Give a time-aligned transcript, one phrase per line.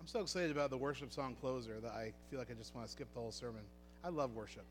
[0.00, 2.86] I'm so excited about the worship song closer that I feel like I just want
[2.86, 3.60] to skip the whole sermon.
[4.02, 4.64] I love worship.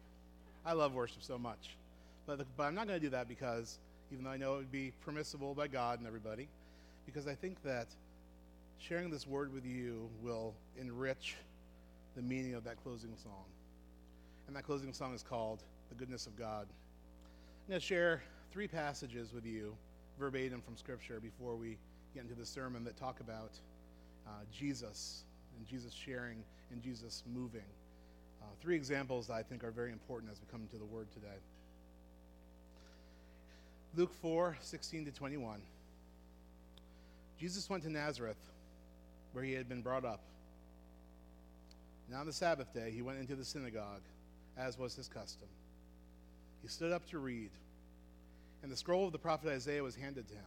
[0.66, 1.78] I love worship so much.
[2.26, 3.78] But, the, but I'm not going to do that because,
[4.12, 6.50] even though I know it would be permissible by God and everybody,
[7.06, 7.90] because I think that
[8.80, 11.36] sharing this word with you will enrich
[12.16, 13.46] the meaning of that closing song.
[14.48, 16.66] And that closing song is called The Goodness of God.
[17.68, 19.76] I'm going to share three passages with you,
[20.18, 21.78] verbatim from Scripture, before we
[22.16, 23.52] get into the sermon that talk about
[24.30, 25.24] uh, Jesus
[25.58, 27.62] and Jesus sharing and Jesus moving.
[28.42, 31.12] Uh, three examples that I think are very important as we come to the Word
[31.12, 31.28] today.
[33.96, 35.60] Luke 4 16 to 21.
[37.40, 38.38] Jesus went to Nazareth,
[39.34, 40.22] where he had been brought up.
[42.08, 44.02] And on the Sabbath day, he went into the synagogue,
[44.58, 45.48] as was his custom.
[46.62, 47.52] He stood up to read,
[48.62, 50.44] and the scroll of the prophet Isaiah was handed to him.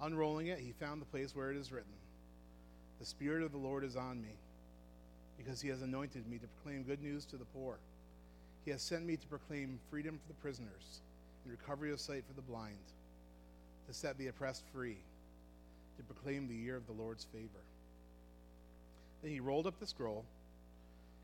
[0.00, 1.92] Unrolling it, he found the place where it is written
[3.00, 4.36] The Spirit of the Lord is on me,
[5.38, 7.78] because he has anointed me to proclaim good news to the poor.
[8.66, 11.00] He has sent me to proclaim freedom for the prisoners
[11.42, 12.76] and recovery of sight for the blind,
[13.88, 14.98] to set the oppressed free
[15.96, 17.64] to proclaim the year of the Lord's favor.
[19.22, 20.26] Then he rolled up the scroll,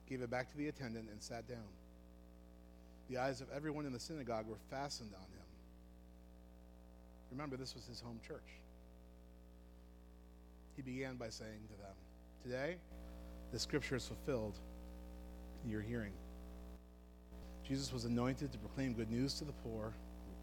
[0.09, 1.69] gave it back to the attendant, and sat down.
[3.11, 5.47] The eyes of everyone in the synagogue were fastened on him.
[7.33, 8.41] Remember, this was his home church.
[10.77, 11.95] He began by saying to them,
[12.43, 12.77] Today,
[13.51, 14.59] the scripture is fulfilled
[15.65, 16.13] in your hearing.
[17.67, 19.95] Jesus was anointed to proclaim good news to the poor,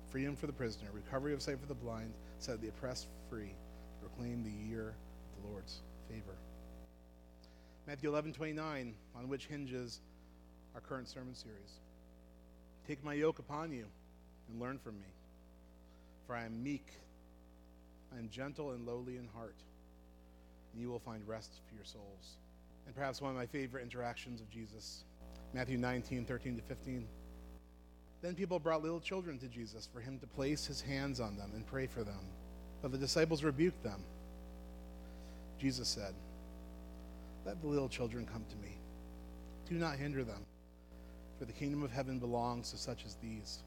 [0.09, 3.55] freedom for the prisoner, recovery of sight for the blind, set the oppressed free
[4.03, 6.35] proclaim the year of the Lord's favor.
[7.87, 10.01] Matthew 11, 29, on which hinges
[10.75, 11.79] our current sermon series.
[12.85, 13.85] Take my yoke upon you
[14.49, 15.07] and learn from me,
[16.27, 16.87] for I am meek,
[18.13, 19.55] I am gentle and lowly in heart,
[20.73, 22.37] and you will find rest for your souls.
[22.85, 25.05] And perhaps one of my favorite interactions of Jesus,
[25.53, 27.07] Matthew 19, 13 to 15.
[28.21, 31.51] Then people brought little children to Jesus for him to place his hands on them
[31.53, 32.19] and pray for them.
[32.81, 34.03] But the disciples rebuked them.
[35.59, 36.13] Jesus said,
[37.45, 38.77] Let the little children come to me.
[39.69, 40.45] Do not hinder them,
[41.39, 43.59] for the kingdom of heaven belongs to such as these.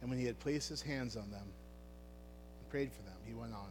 [0.00, 1.46] And when he had placed his hands on them
[2.60, 3.70] and prayed for them, he went on.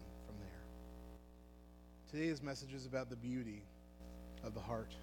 [2.11, 3.61] Today's message is about the beauty
[4.43, 4.95] of the heart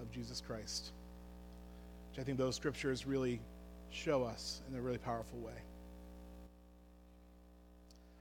[0.00, 0.92] of Jesus Christ,
[2.08, 3.40] which I think those scriptures really
[3.90, 5.60] show us in a really powerful way.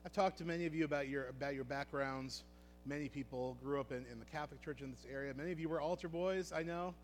[0.04, 2.44] I've talked to many of you about your about your backgrounds.
[2.88, 5.32] Many people grew up in, in the Catholic Church in this area.
[5.36, 6.96] Many of you were altar boys, I know.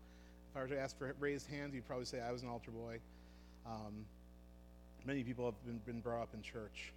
[0.50, 2.72] If I were to ask for raised hands, you'd probably say I was an altar
[2.72, 2.98] boy.
[3.64, 4.06] Um,
[5.04, 6.92] many people have been, been brought up in church.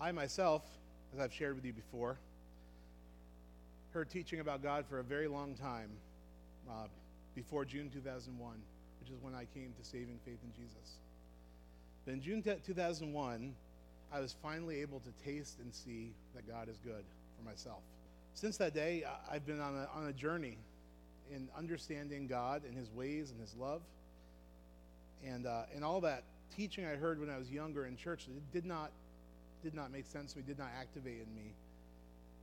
[0.00, 0.62] I myself,
[1.12, 2.16] as I've shared with you before,
[3.92, 5.90] heard teaching about God for a very long time,
[6.70, 6.86] uh,
[7.34, 8.54] before June 2001,
[9.00, 10.96] which is when I came to saving faith in Jesus.
[12.04, 13.54] But in June 2001,
[14.12, 17.04] I was finally able to taste and see that God is good
[17.36, 17.80] for myself.
[18.34, 20.56] Since that day, I've been on a, on a journey
[21.30, 23.82] in understanding God and His ways and His love.
[25.24, 26.24] And, uh, and all that
[26.56, 28.90] teaching I heard when I was younger in church did not,
[29.62, 31.54] did not make sense to me, did not activate in me.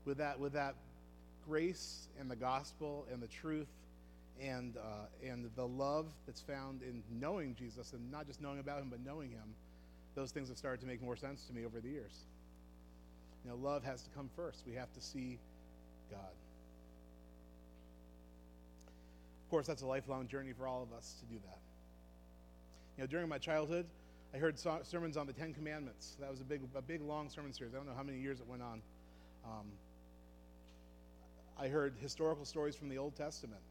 [0.06, 0.75] With that, with that
[1.47, 3.68] grace and the gospel and the truth
[4.41, 8.81] and, uh, and the love that's found in knowing Jesus and not just knowing about
[8.81, 9.56] Him, but knowing Him
[10.16, 12.25] those things have started to make more sense to me over the years.
[13.44, 14.63] You know, love has to come first.
[14.68, 15.40] We have to see
[16.12, 16.19] God.
[19.46, 21.59] Of course, that's a lifelong journey for all of us to do that.
[22.97, 23.86] You know, during my childhood,
[24.34, 26.16] I heard so- sermons on the Ten Commandments.
[26.20, 27.74] That was a big, a big, long sermon series.
[27.74, 28.82] I don't know how many years it went on.
[29.44, 29.66] Um,
[31.58, 33.62] I heard historical stories from the Old Testament.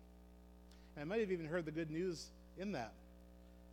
[0.96, 2.26] And I might have even heard the good news
[2.58, 2.92] in that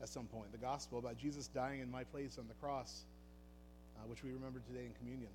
[0.01, 3.03] at some point, the gospel about Jesus dying in my place on the cross,
[3.97, 5.31] uh, which we remember today in communion.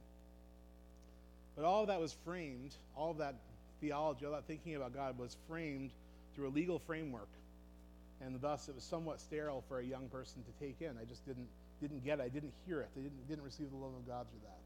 [1.56, 3.34] But all of that was framed, all of that
[3.80, 5.90] theology, all that thinking about God was framed
[6.34, 7.28] through a legal framework.
[8.20, 10.98] And thus it was somewhat sterile for a young person to take in.
[11.00, 11.48] I just didn't,
[11.80, 12.22] didn't get it.
[12.22, 12.90] I didn't hear it.
[12.96, 14.58] I didn't, didn't receive the love of God through that.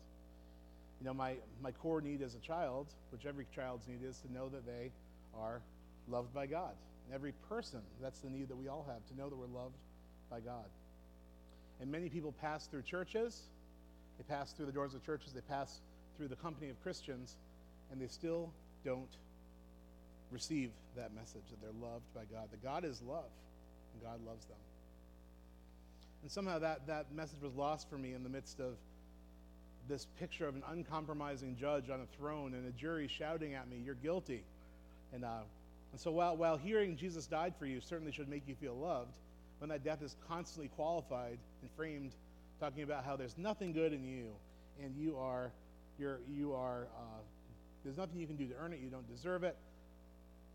[1.01, 4.33] You know, my, my core need as a child, which every child's need is to
[4.33, 4.91] know that they
[5.39, 5.61] are
[6.09, 6.73] loved by God.
[7.07, 9.77] And every person, that's the need that we all have, to know that we're loved
[10.31, 10.67] by God.
[11.81, 13.43] And many people pass through churches,
[14.19, 15.81] they pass through the doors of churches, they pass
[16.17, 17.37] through the company of Christians,
[17.91, 18.51] and they still
[18.85, 19.11] don't
[20.35, 23.31] receive that message that they're loved by God, that God is love,
[23.95, 24.59] and God loves them.
[26.23, 28.75] And somehow that, that message was lost for me in the midst of
[29.89, 33.81] this picture of an uncompromising judge on a throne and a jury shouting at me,
[33.85, 34.43] You're guilty.
[35.13, 35.43] And, uh,
[35.93, 39.13] and so while, while hearing Jesus died for you certainly should make you feel loved,
[39.59, 42.13] when that death is constantly qualified and framed,
[42.59, 44.27] talking about how there's nothing good in you
[44.83, 45.53] and you are,
[45.99, 47.21] you're, you are uh,
[47.85, 49.57] there's nothing you can do to earn it, you don't deserve it,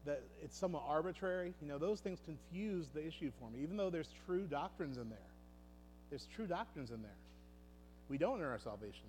[0.05, 3.89] that it's somewhat arbitrary, you know, those things confuse the issue for me, even though
[3.89, 5.17] there's true doctrines in there.
[6.09, 7.11] There's true doctrines in there.
[8.07, 9.05] We don't earn our salvation.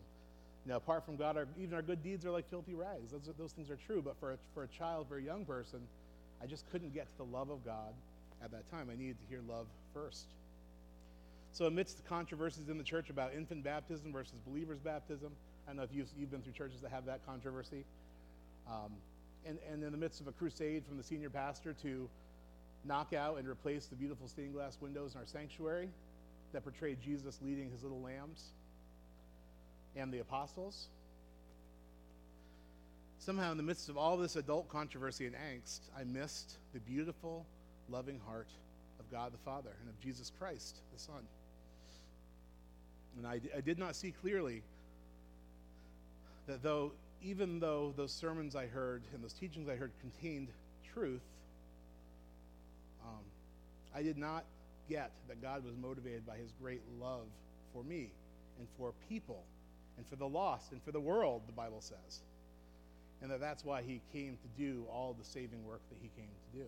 [0.66, 3.12] You know, apart from God, our, even our good deeds are like filthy rags.
[3.12, 4.02] Those, those things are true.
[4.02, 5.80] But for a, for a child, for a young person,
[6.42, 7.94] I just couldn't get to the love of God
[8.44, 8.88] at that time.
[8.92, 10.26] I needed to hear love first.
[11.52, 15.32] So, amidst the controversies in the church about infant baptism versus believers' baptism,
[15.66, 17.84] I don't know if you've, you've been through churches that have that controversy.
[18.68, 18.92] Um,
[19.46, 22.08] and, and in the midst of a crusade from the senior pastor to
[22.84, 25.88] knock out and replace the beautiful stained glass windows in our sanctuary
[26.52, 28.50] that portray Jesus leading his little lambs
[29.96, 30.88] and the apostles.
[33.18, 37.44] Somehow, in the midst of all this adult controversy and angst, I missed the beautiful,
[37.90, 38.48] loving heart
[38.98, 41.22] of God the Father and of Jesus Christ the Son.
[43.18, 44.62] And I, I did not see clearly
[46.46, 46.92] that though,
[47.22, 50.48] even though those sermons I heard and those teachings I heard contained
[50.94, 51.22] truth,
[53.04, 53.22] um,
[53.94, 54.44] I did not
[54.88, 57.26] get that God was motivated by his great love
[57.72, 58.10] for me
[58.58, 59.44] and for people
[59.96, 62.20] and for the lost and for the world, the Bible says.
[63.22, 66.30] And that that's why he came to do all the saving work that he came
[66.52, 66.66] to do.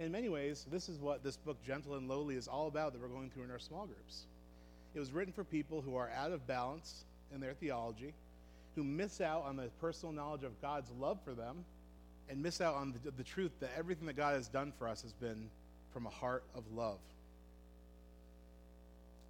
[0.00, 3.00] In many ways, this is what this book, Gentle and Lowly, is all about that
[3.00, 4.24] we're going through in our small groups.
[4.94, 8.12] It was written for people who are out of balance in their theology,
[8.74, 11.64] who miss out on the personal knowledge of God's love for them,
[12.28, 15.02] and miss out on the, the truth that everything that God has done for us
[15.02, 15.50] has been
[15.92, 16.98] from a heart of love.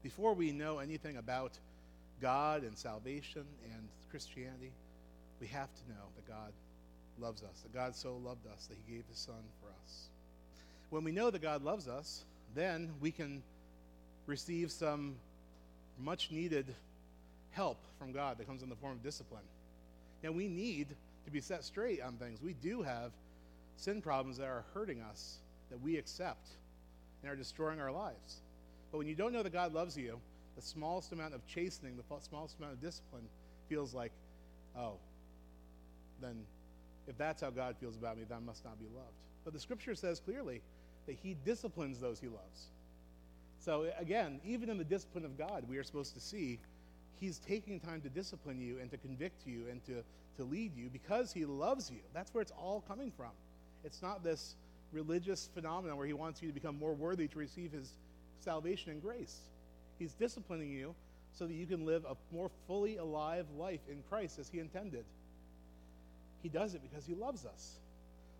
[0.02, 1.58] Before we know anything about
[2.20, 4.72] God and salvation and Christianity,
[5.40, 6.52] we have to know that God
[7.18, 10.08] loves us, that God so loved us that he gave his son for us.
[10.90, 12.24] When we know that God loves us,
[12.54, 13.42] then we can
[14.26, 15.16] receive some
[15.98, 16.66] much needed
[17.52, 19.44] help from God that comes in the form of discipline.
[20.22, 20.88] Now, we need
[21.24, 22.40] to be set straight on things.
[22.42, 23.12] We do have
[23.76, 25.38] sin problems that are hurting us
[25.70, 26.48] that we accept
[27.22, 28.42] and are destroying our lives.
[28.90, 30.20] But when you don't know that God loves you,
[30.56, 33.24] the smallest amount of chastening, the smallest amount of discipline
[33.68, 34.12] feels like,
[34.76, 34.94] oh,
[36.20, 36.44] then
[37.08, 39.14] if that's how God feels about me, then I must not be loved.
[39.44, 40.60] But the scripture says clearly
[41.06, 42.68] that he disciplines those he loves.
[43.58, 46.58] So again, even in the discipline of God, we are supposed to see
[47.22, 50.02] he's taking time to discipline you and to convict you and to,
[50.36, 52.00] to lead you because he loves you.
[52.12, 53.30] That's where it's all coming from.
[53.84, 54.56] It's not this
[54.92, 57.92] religious phenomenon where he wants you to become more worthy to receive his
[58.40, 59.38] salvation and grace.
[60.00, 60.96] He's disciplining you
[61.32, 65.04] so that you can live a more fully alive life in Christ as he intended.
[66.42, 67.76] He does it because he loves us.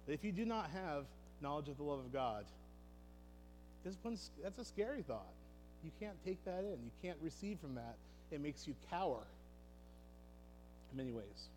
[0.07, 1.05] But if you do not have
[1.41, 2.47] knowledge of the love of God,
[3.85, 5.33] discipline's, that's a scary thought.
[5.85, 6.83] You can't take that in.
[6.83, 7.95] You can't receive from that.
[8.33, 9.21] It makes you cower
[10.91, 11.49] in many ways.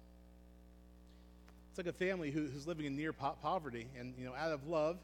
[1.69, 4.51] It's like a family who, who's living in near po- poverty, and you know, out
[4.51, 4.97] of love,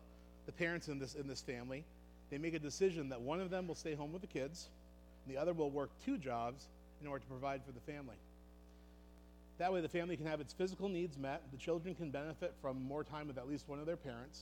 [0.46, 1.84] the parents in this in this family,
[2.30, 4.70] they make a decision that one of them will stay home with the kids,
[5.26, 6.66] and the other will work two jobs
[7.02, 8.16] in order to provide for the family.
[9.58, 11.42] That way, the family can have its physical needs met.
[11.52, 14.42] The children can benefit from more time with at least one of their parents.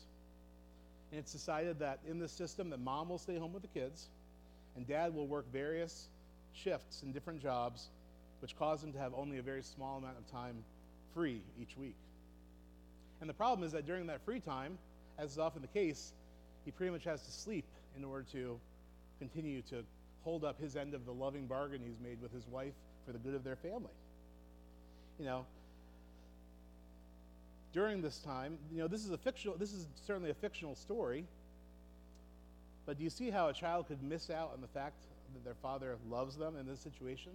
[1.11, 4.07] And it's decided that in this system, that mom will stay home with the kids,
[4.75, 6.07] and dad will work various
[6.53, 7.89] shifts in different jobs,
[8.41, 10.63] which cause him to have only a very small amount of time
[11.13, 11.95] free each week.
[13.21, 14.77] And the problem is that during that free time,
[15.17, 16.13] as is often the case,
[16.65, 17.65] he pretty much has to sleep
[17.97, 18.59] in order to
[19.19, 19.83] continue to
[20.23, 22.73] hold up his end of the loving bargain he's made with his wife
[23.05, 23.93] for the good of their family.
[25.17, 25.45] You know,
[27.73, 31.25] during this time, you know, this is a fictional this is certainly a fictional story.
[32.85, 35.55] But do you see how a child could miss out on the fact that their
[35.61, 37.31] father loves them in this situation?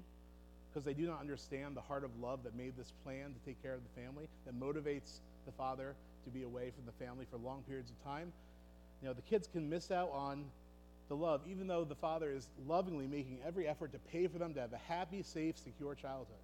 [0.70, 3.62] Because they do not understand the heart of love that made this plan to take
[3.62, 7.36] care of the family, that motivates the father to be away from the family for
[7.38, 8.32] long periods of time.
[9.02, 10.44] You know, the kids can miss out on
[11.08, 14.54] the love, even though the father is lovingly making every effort to pay for them
[14.54, 16.40] to have a happy, safe, secure childhood.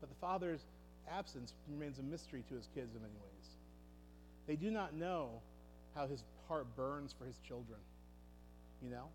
[0.00, 0.64] But the father's
[1.10, 3.48] absence remains a mystery to his kids in many ways.
[4.46, 5.40] They do not know
[5.94, 7.78] how his heart burns for his children.
[8.82, 9.08] You know?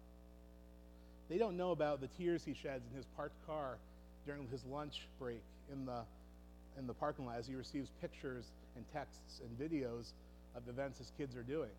[1.29, 3.77] They don't know about the tears he sheds in his parked car
[4.25, 6.01] during his lunch break in the,
[6.77, 8.45] in the parking lot as he receives pictures
[8.75, 10.13] and texts and videos
[10.55, 11.69] of the events his kids are doing.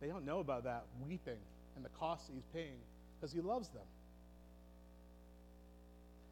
[0.00, 1.38] They don't know about that weeping
[1.76, 2.78] and the cost he's paying
[3.20, 3.82] because he loves them.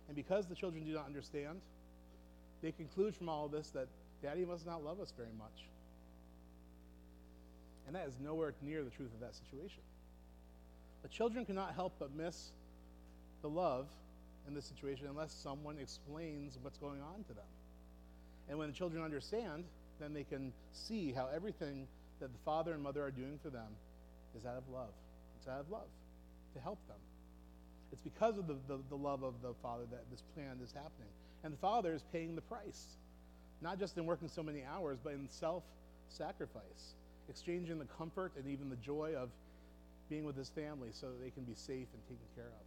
[0.09, 1.61] And because the children do not understand,
[2.63, 3.89] they conclude from all this that
[4.23, 5.67] daddy must not love us very much.
[7.87, 9.83] And that is nowhere near the truth of that situation.
[11.03, 12.51] The children cannot help but miss
[13.43, 13.87] the love
[14.47, 17.45] in this situation unless someone explains what's going on to them.
[18.49, 19.65] And when the children understand,
[20.01, 21.87] then they can see how everything
[22.21, 23.69] that the father and mother are doing for them
[24.37, 24.93] is out of love.
[25.39, 25.89] It's out of love
[26.55, 26.99] to help them.
[27.93, 31.11] It's because of the, the, the, love of the Father that this plan is happening.
[31.45, 32.97] And the Father is paying the price,
[33.61, 35.63] not just in working so many hours, but in self
[36.09, 36.95] sacrifice,
[37.29, 39.29] exchanging the comfort and even the joy of
[40.13, 42.67] being with his family so that they can be safe and taken care of.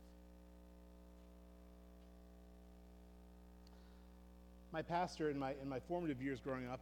[4.73, 6.79] My pastor in my, in my formative years growing up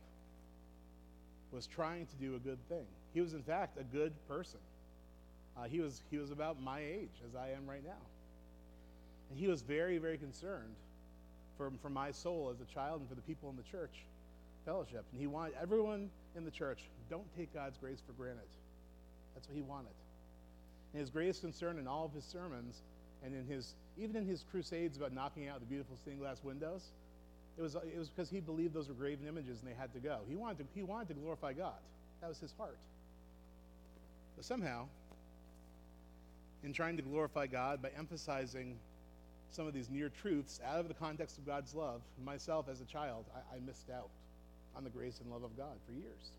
[1.51, 2.86] was trying to do a good thing.
[3.13, 4.62] He was, in fact, a good person.
[5.58, 8.01] Uh, he, was, he was about my age, as I am right now.
[9.29, 10.75] And he was very, very concerned
[11.58, 14.05] for, for my soul as a child and for the people in the church
[14.65, 15.03] fellowship.
[15.12, 16.79] And he wanted everyone in the church,
[17.10, 18.48] don't take God's grace for granted.
[19.36, 19.91] That's what he wanted.
[20.93, 22.81] And his greatest concern in all of his sermons
[23.23, 26.83] and in his, even in his crusades about knocking out the beautiful stained glass windows,
[27.57, 30.00] it was, it was because he believed those were graven images and they had to
[30.00, 30.19] go.
[30.27, 31.79] He wanted to, he wanted to glorify God.
[32.21, 32.77] That was his heart.
[34.35, 34.88] But somehow,
[36.63, 38.77] in trying to glorify God by emphasizing
[39.51, 42.85] some of these near truths out of the context of God's love, myself as a
[42.85, 44.09] child, I, I missed out
[44.75, 46.31] on the grace and love of God for years.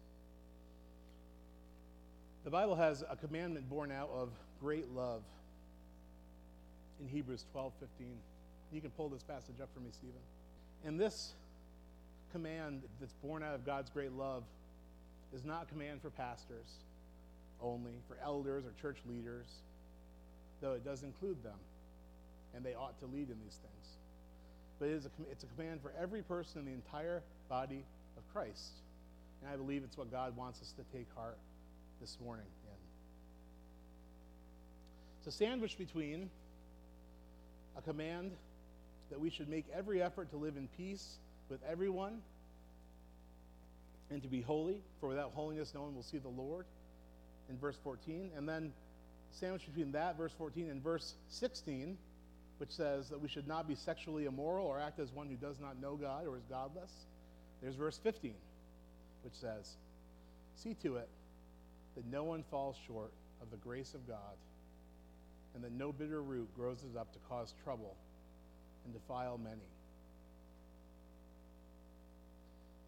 [2.45, 4.29] The Bible has a commandment born out of
[4.61, 5.23] great love
[7.01, 8.07] in Hebrews 12 15.
[8.71, 10.21] You can pull this passage up for me, Stephen.
[10.85, 11.33] And this
[12.33, 14.43] command that's born out of God's great love
[15.35, 16.67] is not a command for pastors
[17.63, 19.47] only, for elders or church leaders,
[20.61, 21.59] though it does include them,
[22.55, 23.97] and they ought to lead in these things.
[24.79, 27.85] But it is a, it's a command for every person in the entire body
[28.19, 28.73] of Christ.
[29.41, 31.39] And I believe it's what God wants us to take heart
[32.05, 32.77] this morning in.
[35.21, 36.29] It's a sandwich between
[37.79, 38.33] a command
[39.09, 41.17] that we should make every effort to live in peace
[41.49, 42.21] with everyone
[44.11, 46.67] and to be holy, for without holiness no one will see the Lord,
[47.49, 48.33] in verse 14.
[48.37, 48.75] And then
[49.31, 51.97] sandwiched between that, verse 14, and verse 16,
[52.59, 55.57] which says that we should not be sexually immoral or act as one who does
[55.59, 56.93] not know God or is godless.
[57.63, 58.35] There's verse 15,
[59.23, 59.77] which says,
[60.57, 61.09] See to it
[61.97, 64.37] that no one falls short of the grace of God,
[65.55, 67.95] and that no bitter root grows up to cause trouble
[68.85, 69.69] and defile many.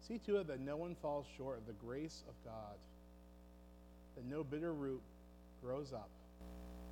[0.07, 2.75] See to it that no one falls short of the grace of God,
[4.15, 5.01] that no bitter root
[5.61, 6.09] grows up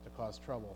[0.04, 0.76] to cause trouble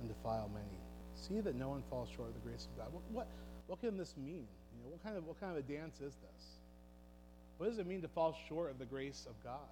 [0.00, 0.78] and defile many.
[1.14, 2.92] See that no one falls short of the grace of God.
[2.92, 3.28] What, what,
[3.68, 4.46] what can this mean?
[4.74, 6.44] You know, what kind of what kind of a dance is this?
[7.58, 9.70] What does it mean to fall short of the grace of God?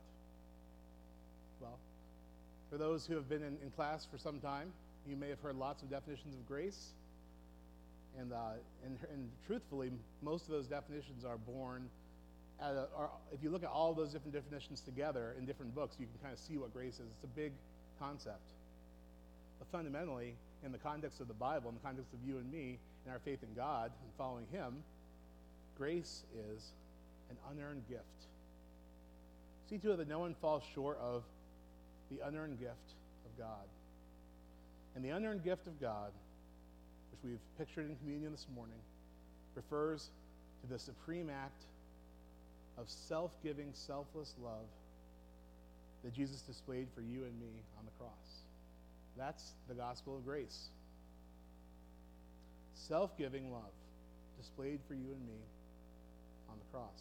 [2.73, 4.73] For those who have been in, in class for some time,
[5.07, 6.95] you may have heard lots of definitions of grace.
[8.19, 8.53] And, uh,
[8.83, 9.91] and, and truthfully,
[10.23, 11.91] most of those definitions are born
[12.59, 15.97] at a, are, if you look at all those different definitions together in different books,
[16.01, 17.01] you can kind of see what grace is.
[17.01, 17.53] It's a big
[18.01, 18.55] concept.
[19.59, 22.79] But fundamentally, in the context of the Bible, in the context of you and me,
[23.05, 24.83] and our faith in God and following Him,
[25.77, 26.23] grace
[26.55, 26.71] is
[27.29, 28.01] an unearned gift.
[29.69, 31.23] See to it that no one falls short of
[32.17, 33.67] the unearned gift of God.
[34.95, 36.13] And the unearned gift of God
[37.23, 38.79] which we've pictured in communion this morning,
[39.55, 40.09] refers
[40.63, 41.65] to the supreme act
[42.79, 44.67] of self giving, selfless love
[46.05, 48.11] that Jesus displayed for you and me on the cross.
[49.17, 50.69] That's the gospel of grace.
[52.75, 53.63] Self giving love
[54.39, 55.41] displayed for you and me
[56.51, 57.01] on the cross.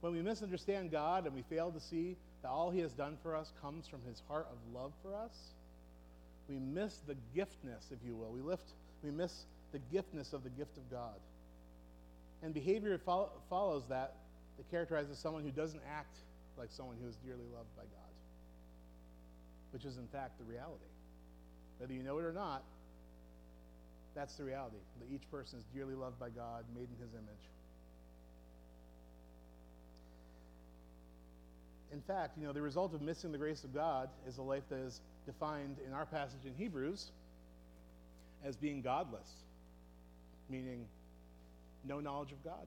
[0.00, 3.36] When we misunderstand God and we fail to see that all He has done for
[3.36, 5.52] us comes from His heart of love for us,
[6.48, 8.30] we miss the giftness, if you will.
[8.30, 8.70] We, lift,
[9.04, 11.20] we miss the giftness of the gift of God.
[12.42, 14.14] And behavior follow, follows that
[14.60, 16.18] that characterizes someone who doesn't act
[16.58, 18.12] like someone who is dearly loved by God,
[19.72, 20.84] which is in fact the reality.
[21.78, 22.62] Whether you know it or not,
[24.14, 27.44] that's the reality that each person is dearly loved by God, made in his image.
[31.92, 34.62] In fact, you know, the result of missing the grace of God is a life
[34.68, 37.10] that is defined in our passage in Hebrews
[38.44, 39.28] as being godless,
[40.48, 40.86] meaning
[41.84, 42.66] no knowledge of God.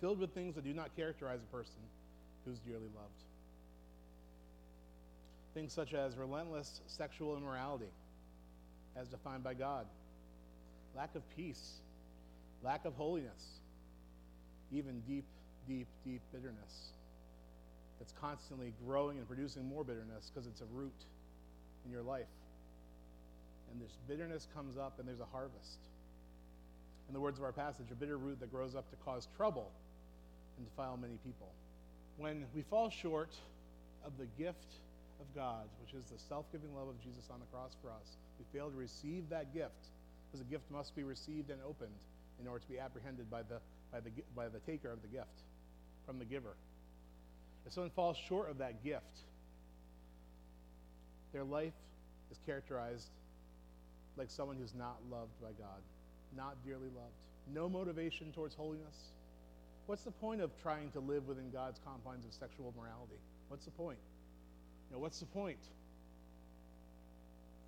[0.00, 1.80] Filled with things that do not characterize a person
[2.44, 3.22] who's dearly loved.
[5.54, 7.92] Things such as relentless sexual immorality,
[8.96, 9.86] as defined by God,
[10.96, 11.80] lack of peace,
[12.62, 13.60] lack of holiness,
[14.72, 15.24] even deep,
[15.68, 16.92] deep, deep bitterness
[17.98, 20.92] that's constantly growing and producing more bitterness because it's a root
[21.84, 22.26] in your life.
[23.72, 25.78] And this bitterness comes up and there's a harvest.
[27.08, 29.70] In the words of our passage, a bitter root that grows up to cause trouble
[30.56, 31.48] and defile many people.
[32.16, 33.34] When we fall short
[34.04, 34.80] of the gift
[35.20, 38.16] of God, which is the self giving love of Jesus on the cross for us,
[38.38, 39.88] we fail to receive that gift
[40.26, 41.94] because the gift must be received and opened
[42.40, 43.58] in order to be apprehended by the,
[43.92, 45.42] by the, by the taker of the gift
[46.06, 46.54] from the giver.
[47.66, 49.20] If someone falls short of that gift,
[51.32, 51.72] their life
[52.30, 53.08] is characterized
[54.16, 55.82] like someone who's not loved by God,
[56.36, 57.14] not dearly loved,
[57.52, 59.10] no motivation towards holiness.
[59.86, 63.18] What's the point of trying to live within God's confines of sexual morality?
[63.48, 63.98] What's the point?
[64.88, 65.58] You know, what's the point?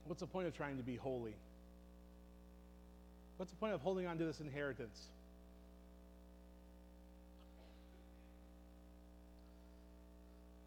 [0.06, 1.34] What's the point of trying to be holy?
[3.36, 5.08] What's the point of holding on to this inheritance?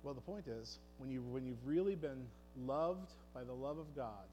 [0.09, 2.25] Well, the point is, when, you, when you've really been
[2.65, 4.25] loved by the love of God,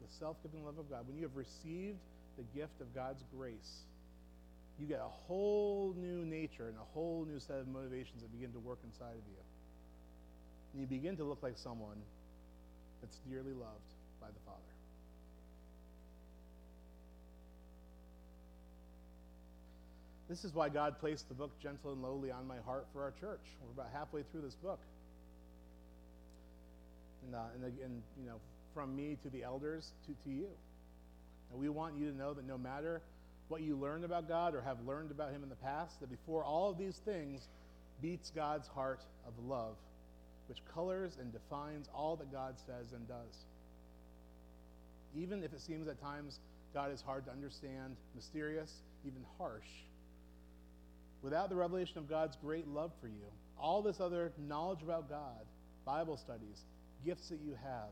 [0.00, 1.98] the self giving love of God, when you have received
[2.38, 3.82] the gift of God's grace,
[4.78, 8.52] you get a whole new nature and a whole new set of motivations that begin
[8.52, 9.42] to work inside of you.
[10.72, 11.98] And you begin to look like someone
[13.00, 13.90] that's dearly loved
[14.20, 14.62] by the Father.
[20.28, 23.10] This is why God placed the book Gentle and Lowly on my heart for our
[23.10, 23.42] church.
[23.62, 24.78] We're about halfway through this book.
[27.26, 28.36] And, uh, and, and you know,
[28.74, 30.48] from me to the elders to, to you.
[31.50, 33.02] And we want you to know that no matter
[33.48, 36.42] what you learned about God or have learned about Him in the past, that before
[36.44, 37.42] all of these things
[38.00, 39.76] beats God's heart of love,
[40.48, 43.44] which colors and defines all that God says and does.
[45.14, 46.38] Even if it seems at times
[46.72, 48.72] God is hard to understand, mysterious,
[49.06, 49.68] even harsh,
[51.20, 53.26] without the revelation of God's great love for you,
[53.60, 55.44] all this other knowledge about God,
[55.84, 56.64] Bible studies,
[57.04, 57.90] gifts that you have,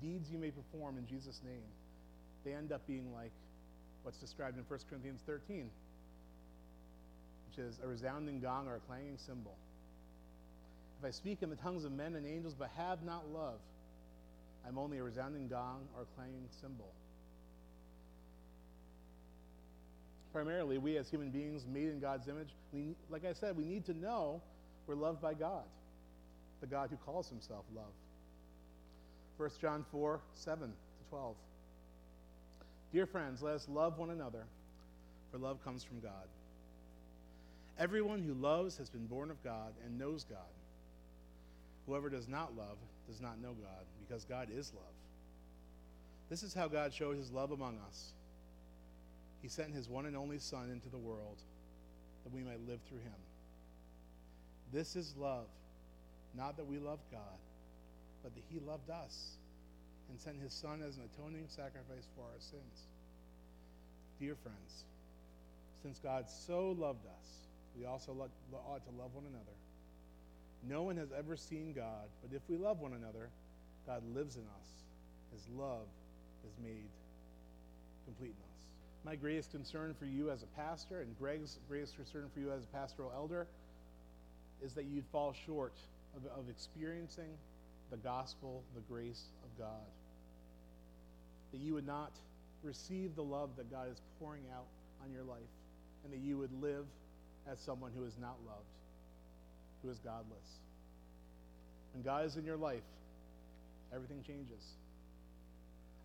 [0.00, 1.62] deeds you may perform in Jesus' name,
[2.44, 3.32] they end up being like
[4.02, 5.70] what's described in 1 Corinthians 13,
[7.48, 9.54] which is a resounding gong or a clanging cymbal.
[11.00, 13.58] If I speak in the tongues of men and angels but have not love,
[14.66, 16.92] I'm only a resounding gong or a clanging cymbal.
[20.32, 23.84] primarily we as human beings made in God's image, we, like I said, we need
[23.86, 24.40] to know
[24.86, 25.64] we're loved by God,
[26.60, 27.92] the God who calls himself love.
[29.36, 31.34] 1 John 4 7 to 12.
[32.92, 34.44] Dear friends, let us love one another,
[35.30, 36.28] for love comes from God.
[37.78, 40.38] Everyone who loves has been born of God and knows God.
[41.86, 42.76] Whoever does not love
[43.08, 44.84] does not know God, because God is love.
[46.28, 48.12] This is how God showed his love among us
[49.42, 51.36] he sent his one and only Son into the world
[52.22, 53.12] that we might live through him.
[54.72, 55.46] This is love,
[56.34, 57.20] not that we love God,
[58.22, 59.36] but that he loved us
[60.08, 62.86] and sent his Son as an atoning sacrifice for our sins.
[64.20, 64.84] Dear friends,
[65.82, 67.26] since God so loved us,
[67.78, 69.56] we also ought to love one another.
[70.68, 73.28] No one has ever seen God, but if we love one another,
[73.86, 74.68] God lives in us.
[75.32, 75.88] His love
[76.46, 76.88] is made
[78.06, 78.52] complete in us
[79.04, 82.64] my greatest concern for you as a pastor and Greg's greatest concern for you as
[82.64, 83.46] a pastoral elder
[84.62, 85.74] is that you'd fall short
[86.16, 87.30] of, of experiencing
[87.92, 89.86] the gospel, the grace of God.
[91.52, 92.10] That you would not
[92.64, 94.66] receive the love that God is pouring out
[95.04, 95.52] on your life,
[96.02, 96.86] and that you would live
[97.50, 98.64] as someone who is not loved,
[99.82, 100.58] who is godless.
[101.92, 102.82] When God is in your life,
[103.94, 104.64] everything changes.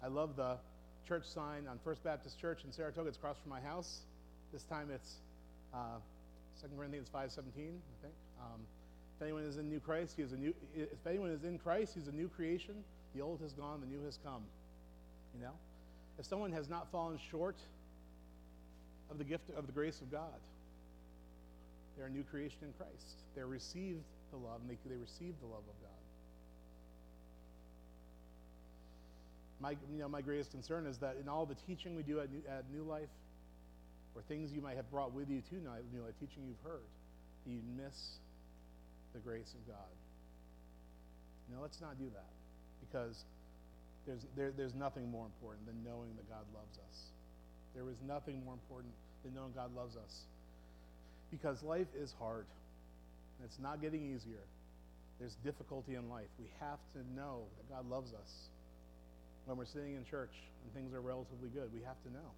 [0.03, 0.57] I love the
[1.07, 3.07] church sign on First Baptist Church in Saratoga.
[3.07, 4.01] It's across from my house.
[4.51, 5.15] This time it's
[5.73, 5.99] uh,
[6.61, 7.31] 2 Corinthians 5.17, I
[8.01, 8.13] think.
[8.41, 8.61] Um,
[9.17, 10.53] if anyone is in new Christ, he is a new.
[10.75, 12.75] If anyone is in Christ, he's a new creation.
[13.15, 14.43] The old has gone, the new has come.
[15.33, 15.53] You know,
[16.19, 17.57] if someone has not fallen short
[19.09, 20.39] of the gift of the grace of God,
[21.97, 23.17] they're a new creation in Christ.
[23.35, 25.97] They received the love, and they, they received the love of God.
[29.59, 32.31] my, you know, my greatest concern is that in all the teaching we do at
[32.31, 33.09] New, at New Life,
[34.15, 36.85] or things you might have brought with you to New Life, teaching you've heard,
[37.45, 38.19] you miss
[39.17, 39.93] the grace of God.
[41.49, 42.31] Now, let's not do that
[42.85, 43.17] because
[44.05, 46.95] there's, there, there's nothing more important than knowing that God loves us.
[47.73, 48.93] There is nothing more important
[49.25, 50.13] than knowing God loves us
[51.31, 52.45] because life is hard
[53.43, 54.41] it's not getting easier.
[55.19, 58.31] there's difficulty in life, we have to know that God loves us.
[59.45, 62.29] When we're sitting in church and things are relatively good, we have to know.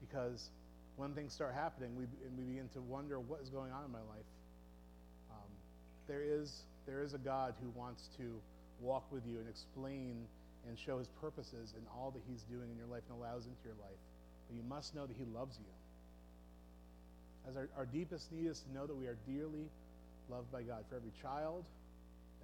[0.00, 0.48] Because
[0.96, 3.92] when things start happening, we, and we begin to wonder what is going on in
[3.92, 4.24] my life,
[6.08, 8.40] there, is, there is a God who wants to
[8.80, 10.26] walk with you and explain
[10.68, 13.62] and show his purposes in all that he's doing in your life and allows into
[13.64, 13.98] your life.
[14.48, 15.72] But you must know that he loves you.
[17.48, 19.66] As our, our deepest need is to know that we are dearly
[20.30, 20.84] loved by God.
[20.88, 21.64] For every child,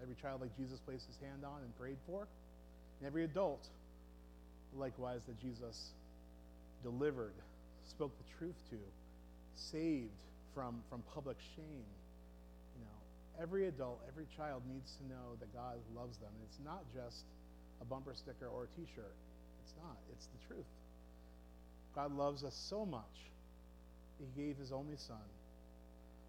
[0.03, 2.27] every child like Jesus placed his hand on and prayed for,
[2.99, 3.67] and every adult,
[4.77, 5.91] likewise, that Jesus
[6.83, 7.35] delivered,
[7.89, 8.79] spoke the truth to,
[9.55, 10.23] saved
[10.55, 11.87] from, from public shame.
[13.41, 16.31] Every adult, every child needs to know that God loves them.
[16.35, 17.25] And it's not just
[17.81, 19.15] a bumper sticker or a t shirt.
[19.63, 20.67] It's not, it's the truth.
[21.95, 23.31] God loves us so much,
[24.19, 25.29] He gave His only Son,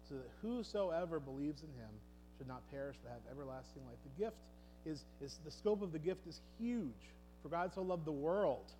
[0.08, 1.90] so that whosoever believes in Him
[2.38, 3.98] should not perish but have everlasting life.
[4.04, 4.36] The gift
[4.86, 7.12] is, is the scope of the gift is huge.
[7.42, 8.70] For God so loved the world,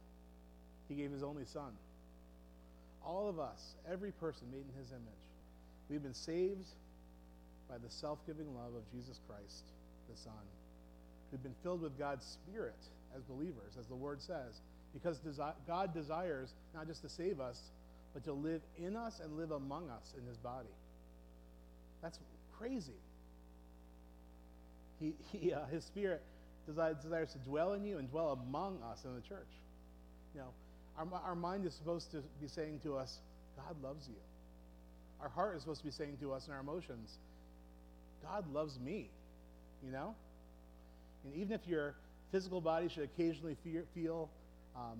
[0.88, 1.72] He gave His only Son.
[3.04, 5.24] All of us, every person made in His image,
[5.88, 6.66] we've been saved
[7.70, 9.62] by the self giving love of Jesus Christ,
[10.10, 10.32] the Son.
[11.30, 12.74] We've been filled with God's Spirit
[13.16, 14.60] as believers, as the Word says,
[14.92, 17.60] because desi- God desires not just to save us,
[18.12, 20.74] but to live in us and live among us in His body.
[22.02, 22.18] That's
[22.58, 22.98] crazy.
[24.98, 26.22] He, he, uh, his Spirit
[26.66, 29.48] desires, desires to dwell in you and dwell among us in the church.
[30.34, 30.48] You know,
[30.98, 33.18] our, our mind is supposed to be saying to us,
[33.56, 34.16] God loves you.
[35.22, 37.18] Our heart is supposed to be saying to us in our emotions,
[38.22, 39.08] God loves me.
[39.84, 40.14] You know?
[41.24, 41.94] And even if your
[42.32, 44.28] physical body should occasionally fear, feel,
[44.76, 44.98] um,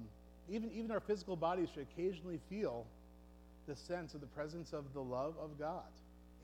[0.48, 2.86] even, even our physical bodies should occasionally feel
[3.66, 5.84] the sense of the presence of the love of God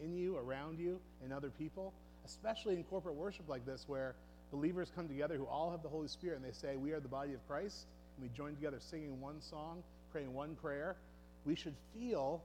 [0.03, 1.93] in you, around you, in other people,
[2.25, 4.15] especially in corporate worship like this, where
[4.53, 7.09] believers come together who all have the Holy Spirit and they say, We are the
[7.09, 7.87] body of Christ,
[8.17, 10.97] and we join together singing one song, praying one prayer.
[11.45, 12.43] We should feel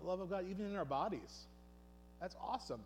[0.00, 1.46] the love of God even in our bodies.
[2.20, 2.80] That's awesome.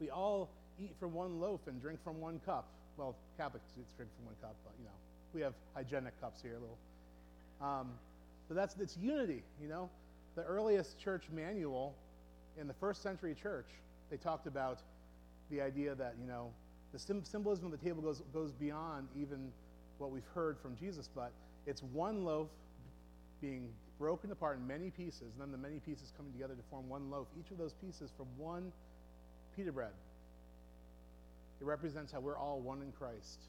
[0.00, 0.48] We all
[0.80, 2.68] eat from one loaf and drink from one cup.
[2.96, 4.94] Well, Catholics drink from one cup, but you know,
[5.34, 6.78] we have hygienic cups here, little.
[7.60, 7.90] Um,
[8.48, 9.90] but that's it's unity, you know.
[10.36, 11.94] The earliest church manual
[12.60, 13.66] in the first century church,
[14.10, 14.80] they talked about
[15.50, 16.50] the idea that you know
[16.92, 19.50] the symbolism of the table goes goes beyond even
[19.98, 21.32] what we've heard from Jesus, but
[21.66, 22.48] it's one loaf
[23.40, 26.88] being broken apart in many pieces, and then the many pieces coming together to form
[26.88, 27.26] one loaf.
[27.38, 28.72] Each of those pieces from one
[29.58, 29.90] pita bread.
[31.60, 33.40] It represents how we're all one in Christ.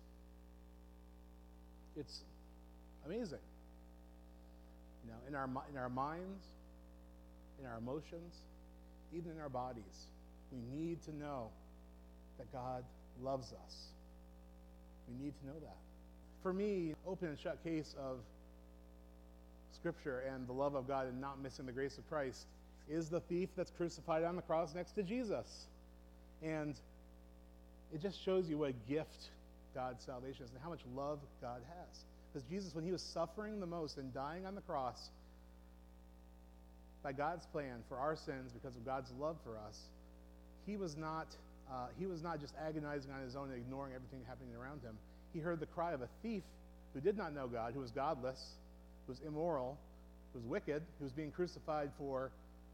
[1.95, 2.24] It's
[3.06, 3.38] amazing.
[5.06, 6.45] You know, in our, in our minds,
[7.60, 8.34] in our emotions,
[9.15, 10.08] even in our bodies,
[10.52, 11.50] we need to know
[12.39, 12.84] that God
[13.22, 13.76] loves us.
[15.08, 15.78] We need to know that.
[16.41, 18.17] For me, open and shut case of
[19.74, 22.48] Scripture and the love of God and not missing the grace of Christ
[22.89, 25.67] is the thief that's crucified on the cross next to Jesus.
[26.43, 26.75] And
[27.93, 29.30] it just shows you what a gift
[29.75, 31.99] God's salvation is and how much love God has.
[32.32, 35.10] Because Jesus, when he was suffering the most and dying on the cross,
[37.04, 39.80] by God's plan for our sins because of God's love for us,
[40.65, 41.28] he was not,
[41.71, 44.97] uh, he was not just agonizing on his own and ignoring everything happening around him.
[45.34, 46.43] He heard the cry of a thief
[46.93, 48.39] who did not know God, who was godless,
[49.06, 49.78] who was immoral,
[50.34, 52.32] who was wicked, who was being crucified for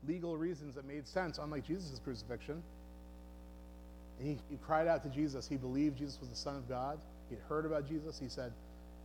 [0.07, 2.63] legal reasons that made sense, unlike Jesus' crucifixion.
[4.19, 5.47] He, he cried out to Jesus.
[5.47, 6.99] He believed Jesus was the Son of God.
[7.29, 8.19] He had heard about Jesus.
[8.19, 8.53] He said,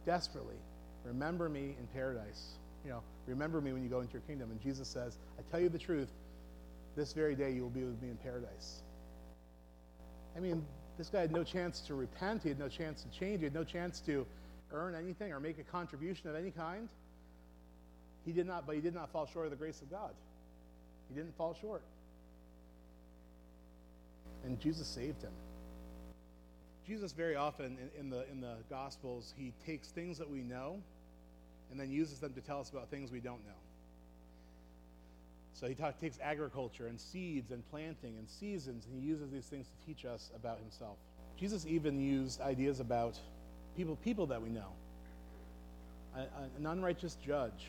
[0.07, 0.57] desperately,
[1.05, 2.53] remember me in paradise.
[2.85, 4.51] You know, remember me when you go into your kingdom.
[4.51, 6.09] And Jesus says, I tell you the truth,
[6.97, 8.83] this very day you will be with me in paradise.
[10.37, 10.65] I mean,
[10.97, 12.43] this guy had no chance to repent.
[12.43, 13.41] He had no chance to change.
[13.41, 14.27] He had no chance to
[14.73, 16.89] earn anything or make a contribution of any kind.
[18.25, 20.11] He did not, but he did not fall short of the grace of God.
[21.09, 21.83] He didn't fall short.
[24.51, 25.31] And Jesus saved him.
[26.85, 30.83] Jesus very often in, in, the in the Gospels, he takes things that we know
[31.71, 33.61] and then uses them to tell us about things we don't know.
[35.55, 39.45] So he talk, takes agriculture and seeds and planting and seasons, and he uses these
[39.45, 40.97] things to teach us about himself.
[41.39, 43.17] Jesus even used ideas about
[43.77, 44.73] people, people that we know.
[46.17, 46.23] A,
[46.59, 47.69] an unrighteous judge,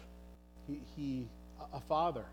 [0.68, 1.28] he, he,
[1.74, 2.26] a father.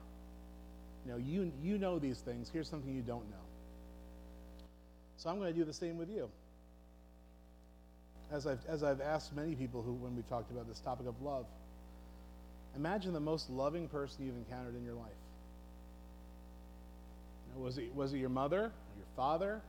[1.04, 2.48] You know, you, you know these things.
[2.50, 3.47] Here's something you don't know.
[5.18, 6.30] So I'm going to do the same with you.
[8.30, 11.20] As I've, as I've asked many people who, when we talked about this topic of
[11.20, 11.44] love,
[12.76, 15.10] imagine the most loving person you've encountered in your life.
[17.56, 19.60] Was, it, was it your mother, your father,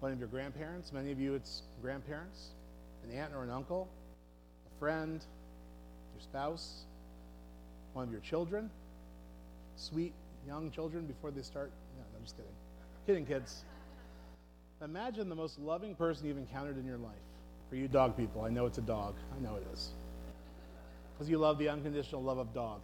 [0.00, 0.92] one of your grandparents.
[0.92, 2.48] Many of you, it's grandparents,
[3.04, 3.88] an aunt or an uncle,
[4.66, 5.20] a friend,
[6.14, 6.82] your spouse,
[7.92, 8.68] one of your children,
[9.76, 10.12] sweet
[10.46, 11.70] young children before they start.
[11.96, 12.52] No, I'm just kidding.
[13.06, 13.64] Kidding, kids.
[14.82, 17.14] Imagine the most loving person you've encountered in your life.
[17.68, 19.16] For you dog people, I know it's a dog.
[19.36, 19.90] I know it is.
[21.14, 22.80] Because you love the unconditional love of dog.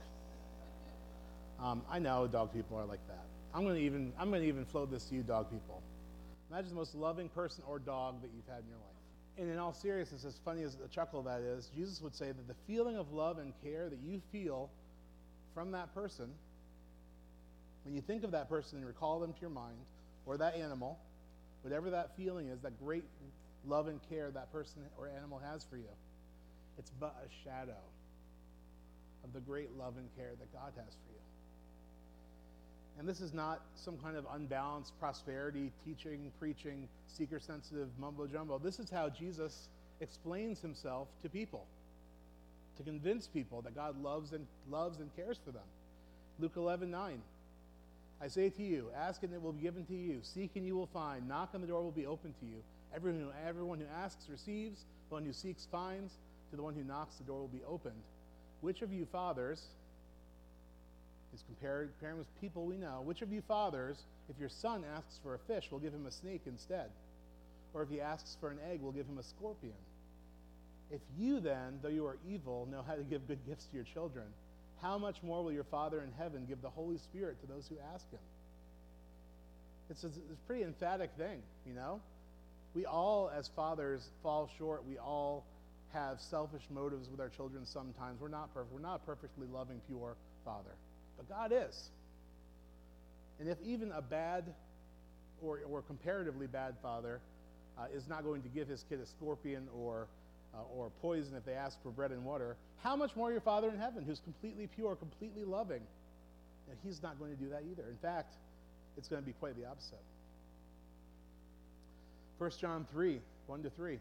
[1.61, 3.25] Um, I know dog people are like that.
[3.55, 5.83] I'm going to even I'm going to even float this to you, dog people.
[6.51, 8.95] Imagine the most loving person or dog that you've had in your life.
[9.39, 12.49] And in all seriousness, as funny as the chuckle that is, Jesus would say that
[12.49, 14.71] the feeling of love and care that you feel
[15.55, 16.31] from that person,
[17.85, 19.77] when you think of that person and recall them to your mind,
[20.27, 20.99] or that animal,
[21.65, 23.05] whatever that feeling is, that great
[23.67, 25.89] love and care that person or animal has for you,
[26.79, 27.81] it's but a shadow
[29.25, 31.21] of the great love and care that God has for you.
[32.99, 38.59] And this is not some kind of unbalanced prosperity teaching, preaching, seeker sensitive mumbo jumbo.
[38.59, 39.69] This is how Jesus
[40.01, 41.67] explains himself to people
[42.77, 45.63] to convince people that God loves and loves and cares for them.
[46.39, 47.23] Luke 11, 9.
[48.21, 50.21] I say to you, ask and it will be given to you.
[50.23, 51.29] Seek and you will find.
[51.29, 52.63] Knock and the door will be opened to you.
[52.95, 54.85] Everyone who, everyone who asks receives.
[55.09, 56.13] The one who seeks finds.
[56.51, 58.03] To the one who knocks, the door will be opened.
[58.61, 59.63] Which of you fathers,
[61.35, 65.19] is comparing, comparing with people we know, which of you fathers, if your son asks
[65.23, 66.91] for a fish, will give him a snake instead?
[67.75, 69.75] Or if he asks for an egg, will give him a scorpion?
[70.91, 73.85] If you then, though you are evil, know how to give good gifts to your
[73.85, 74.27] children,
[74.83, 77.77] how much more will your Father in heaven give the Holy Spirit to those who
[77.95, 78.21] ask him?
[79.91, 82.01] It's a, it's a pretty emphatic thing, you know?
[82.75, 84.85] We all, as fathers, fall short.
[84.87, 85.45] We all
[85.93, 88.21] have selfish motives with our children sometimes.
[88.21, 88.75] We're not perfect.
[88.75, 90.75] We're not perfectly loving, pure father.
[91.17, 91.91] But God is.
[93.39, 94.45] And if even a bad
[95.43, 97.21] or, or comparatively bad father
[97.79, 100.09] uh, is not going to give his kid a scorpion or,
[100.55, 103.69] uh, or poison if they ask for bread and water, how much more your Father
[103.69, 105.83] in heaven, who's completely pure, completely loving?
[106.71, 107.89] And he's not going to do that either.
[107.89, 108.35] In fact,
[108.97, 109.99] it's going to be quite the opposite.
[112.39, 113.99] 1 John 3 1 to 3.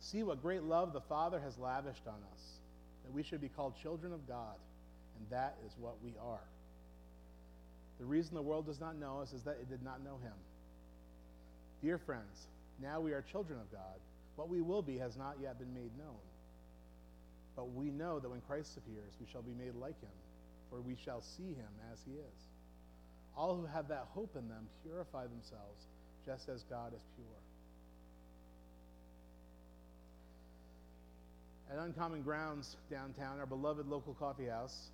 [0.00, 2.40] See what great love the Father has lavished on us,
[3.04, 4.56] that we should be called children of God,
[5.18, 6.44] and that is what we are.
[7.98, 10.34] The reason the world does not know us is that it did not know him.
[11.82, 12.48] Dear friends,
[12.82, 13.98] now we are children of God.
[14.36, 16.18] What we will be has not yet been made known.
[17.56, 20.10] But we know that when Christ appears, we shall be made like him,
[20.70, 22.40] for we shall see him as he is.
[23.36, 25.86] All who have that hope in them purify themselves
[26.26, 27.26] just as God is pure.
[31.70, 34.90] At Uncommon Grounds downtown, our beloved local coffee house,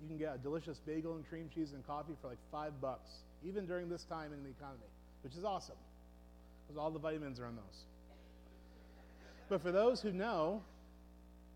[0.00, 3.10] you can get a delicious bagel and cream cheese and coffee for like five bucks,
[3.44, 4.90] even during this time in the economy,
[5.22, 5.76] which is awesome
[6.66, 7.84] because all the vitamins are in those.
[9.48, 10.62] But for those who know,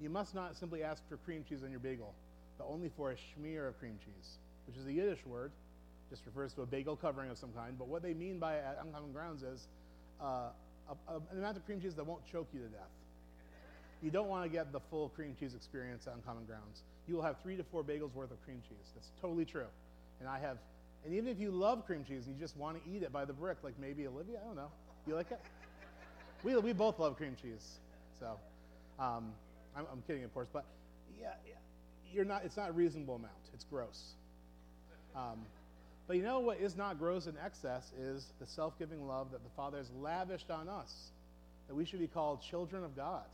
[0.01, 2.15] you must not simply ask for cream cheese on your bagel,
[2.57, 5.51] but only for a schmear of cream cheese, which is a Yiddish word,
[6.09, 7.77] just refers to a bagel covering of some kind.
[7.79, 9.67] But what they mean by at uncommon grounds is
[10.21, 10.51] uh,
[10.89, 12.91] a, a, an amount of cream cheese that won't choke you to death.
[14.03, 16.83] You don't want to get the full cream cheese experience Uncommon Grounds.
[17.07, 18.87] You will have three to four bagels worth of cream cheese.
[18.95, 19.67] That's totally true.
[20.21, 20.57] And I have,
[21.05, 23.25] and even if you love cream cheese and you just want to eat it by
[23.25, 24.71] the brick, like maybe Olivia, I don't know.
[25.07, 25.41] You like it?
[26.43, 27.79] We, we both love cream cheese.
[28.19, 28.39] So
[28.99, 29.33] um,
[29.77, 30.65] I'm, I'm, kidding, of course, but
[31.21, 31.33] yeah,
[32.13, 33.33] you're not, it's not a reasonable amount.
[33.55, 34.15] It's gross.
[35.15, 35.41] Um,
[36.07, 39.45] but you know what is not gross in excess is the self giving love that
[39.45, 41.13] the Father has lavished on us,
[41.69, 43.25] that we should be called children of God.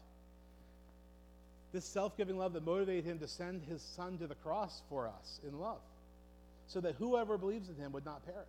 [1.72, 5.08] This self giving love that motivated him to send his Son to the cross for
[5.08, 5.80] us in love,
[6.66, 8.46] so that whoever believes in him would not perish,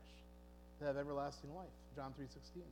[0.79, 1.67] to have everlasting life.
[1.95, 2.63] John 3 16.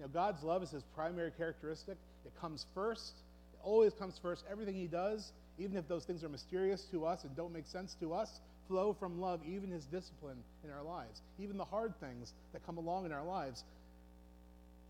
[0.00, 1.96] Know, God's love is his primary characteristic.
[2.24, 3.14] It comes first.
[3.54, 4.44] It always comes first.
[4.50, 7.96] Everything he does, even if those things are mysterious to us and don't make sense
[8.00, 11.22] to us, flow from love, even his discipline in our lives.
[11.38, 13.64] Even the hard things that come along in our lives,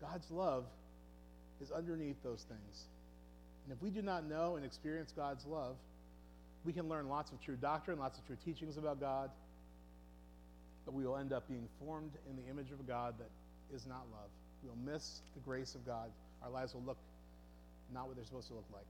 [0.01, 0.65] God's love
[1.61, 2.83] is underneath those things.
[3.65, 5.75] And if we do not know and experience God's love,
[6.65, 9.29] we can learn lots of true doctrine, lots of true teachings about God,
[10.85, 13.29] but we will end up being formed in the image of a God that
[13.75, 14.29] is not love.
[14.63, 16.09] We'll miss the grace of God.
[16.43, 16.97] Our lives will look
[17.93, 18.85] not what they're supposed to look like.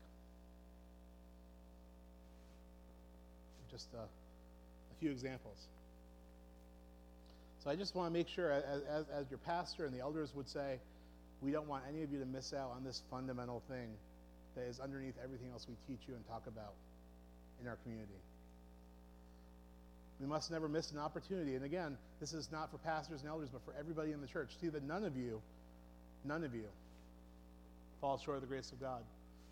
[3.72, 5.58] Just uh, a few examples.
[7.64, 10.32] So I just want to make sure, as, as, as your pastor and the elders
[10.36, 10.80] would say,
[11.42, 13.90] we don't want any of you to miss out on this fundamental thing
[14.56, 16.74] that is underneath everything else we teach you and talk about
[17.62, 18.20] in our community.
[20.20, 21.56] We must never miss an opportunity.
[21.56, 24.50] And again, this is not for pastors and elders, but for everybody in the church.
[24.60, 25.42] See that none of you,
[26.28, 26.66] none of you,
[28.02, 29.02] fall short of the grace of God.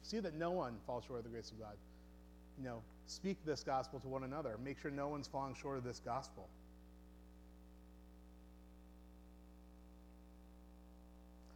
[0.03, 1.73] See that no one falls short of the grace of God.
[2.57, 4.57] You know, speak this gospel to one another.
[4.63, 6.47] Make sure no one's falling short of this gospel.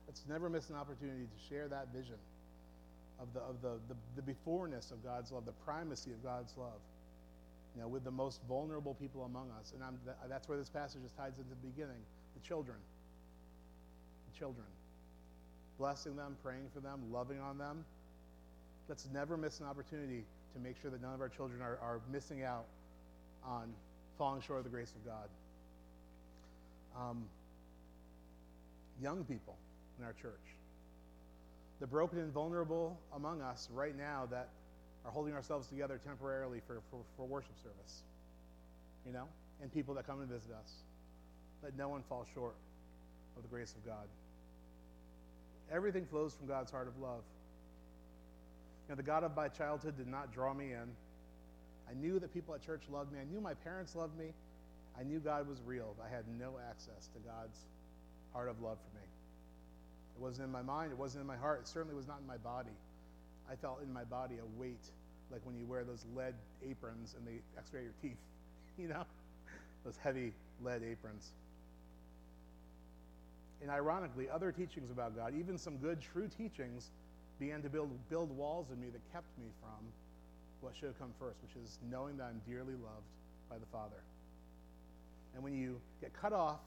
[0.08, 2.18] Let's never miss an opportunity to share that vision
[3.20, 6.80] of the, of the, the, the beforeness of God's love, the primacy of God's love,
[7.76, 9.74] you know, with the most vulnerable people among us.
[9.76, 12.02] And I'm, that's where this passage is tied into the beginning
[12.34, 12.78] the children.
[14.32, 14.66] The children.
[15.80, 17.84] Blessing them, praying for them, loving on them.
[18.88, 22.02] Let's never miss an opportunity to make sure that none of our children are, are
[22.12, 22.66] missing out
[23.44, 23.74] on
[24.18, 25.30] falling short of the grace of God.
[27.00, 27.26] Um,
[29.02, 29.56] young people
[29.98, 30.36] in our church
[31.80, 34.50] the broken and vulnerable among us right now that
[35.06, 38.04] are holding ourselves together temporarily for, for, for worship service.
[39.06, 39.28] You know?
[39.62, 40.72] And people that come and visit us.
[41.64, 42.56] Let no one fall short
[43.36, 44.08] of the grace of God.
[45.72, 47.22] Everything flows from God's heart of love.
[48.88, 50.90] You know, the God of my childhood did not draw me in.
[51.90, 53.20] I knew that people at church loved me.
[53.20, 54.34] I knew my parents loved me.
[55.00, 55.96] I knew God was real.
[56.04, 57.58] I had no access to God's
[58.34, 59.06] heart of love for me.
[60.16, 60.92] It wasn't in my mind.
[60.92, 61.62] It wasn't in my heart.
[61.62, 62.76] It certainly was not in my body.
[63.50, 64.84] I felt in my body a weight,
[65.32, 66.36] like when you wear those lead
[66.68, 68.18] aprons and they x-ray your teeth,
[68.78, 69.04] you know,
[69.84, 71.32] those heavy lead aprons.
[73.62, 76.92] And ironically, other teachings about God, even some good, true teachings,
[77.40, 79.86] began to build, build walls in me that kept me from
[80.62, 83.08] what should have come first, which is knowing that I'm dearly loved
[83.50, 84.02] by the Father.
[85.36, 86.60] And when you get cut off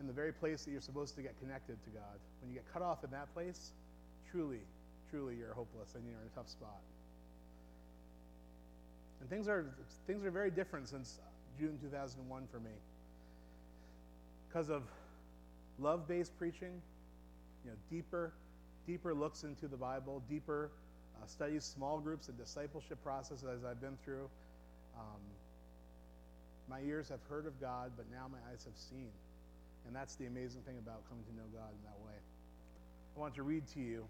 [0.00, 2.18] in the very place that you're supposed to get connected to God.
[2.40, 3.72] When you get cut off in that place,
[4.30, 4.60] truly,
[5.10, 6.80] truly you're hopeless and you're in a tough spot.
[9.20, 9.66] And things are
[10.06, 11.18] things are very different since
[11.58, 12.70] June 2001 for me.
[14.48, 14.84] Because of
[15.80, 16.80] love-based preaching,
[17.64, 18.32] you know, deeper
[18.86, 20.70] deeper looks into the Bible, deeper
[21.16, 24.28] uh, studies, small groups, and discipleship processes as I've been through.
[24.98, 25.20] Um,
[26.68, 29.10] my ears have heard of God, but now my eyes have seen.
[29.86, 32.18] And that's the amazing thing about coming to know God in that way.
[33.16, 34.04] I want to read to you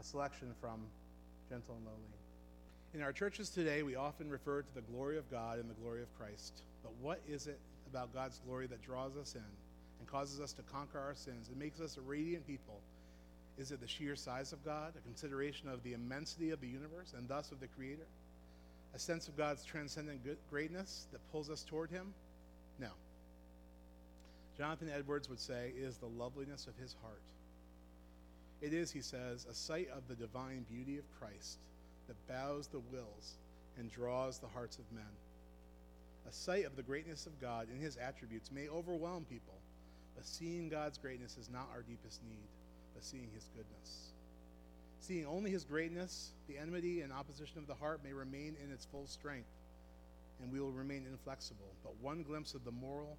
[0.00, 0.80] a selection from
[1.48, 2.16] Gentle and Lowly.
[2.94, 6.02] In our churches today, we often refer to the glory of God and the glory
[6.02, 6.62] of Christ.
[6.82, 7.58] But what is it
[7.90, 9.42] about God's glory that draws us in
[9.98, 12.80] and causes us to conquer our sins and makes us a radiant people?
[13.58, 17.14] Is it the sheer size of God, a consideration of the immensity of the universe
[17.16, 18.06] and thus of the Creator?
[18.94, 22.12] A sense of God's transcendent greatness that pulls us toward Him?
[22.78, 22.90] No.
[24.56, 27.22] Jonathan Edwards would say, is the loveliness of his heart.
[28.62, 31.58] It is, he says, a sight of the divine beauty of Christ
[32.08, 33.34] that bows the wills
[33.78, 35.04] and draws the hearts of men.
[36.28, 39.54] A sight of the greatness of God and his attributes may overwhelm people,
[40.16, 42.48] but seeing God's greatness is not our deepest need,
[42.94, 44.12] but seeing his goodness.
[45.00, 48.86] Seeing only his greatness, the enmity and opposition of the heart may remain in its
[48.86, 49.52] full strength,
[50.42, 51.74] and we will remain inflexible.
[51.84, 53.16] But one glimpse of the moral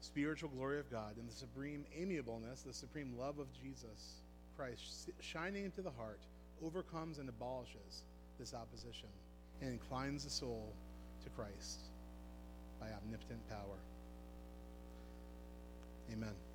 [0.00, 4.22] spiritual glory of God and the supreme amiableness, the supreme love of Jesus
[4.56, 6.20] Christ shining into the heart
[6.64, 8.04] overcomes and abolishes
[8.38, 9.08] this opposition
[9.60, 10.72] and inclines the soul
[11.22, 11.80] to Christ
[12.80, 13.78] by omnipotent power.
[16.12, 16.49] Amen.